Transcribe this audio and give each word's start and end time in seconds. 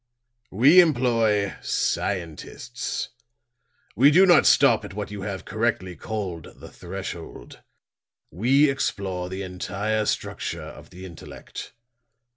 "We 0.49 0.79
employ 0.81 1.53
scientists. 1.61 3.09
We 3.95 4.09
do 4.09 4.25
not 4.25 4.47
stop 4.47 4.83
at 4.83 4.95
what 4.95 5.11
you 5.11 5.21
have 5.21 5.45
correctly 5.45 5.95
called 5.95 6.53
the 6.55 6.71
threshold. 6.71 7.59
We 8.31 8.67
explore 8.67 9.29
the 9.29 9.43
entire 9.43 10.05
structure 10.05 10.59
of 10.63 10.89
the 10.89 11.05
intellect. 11.05 11.73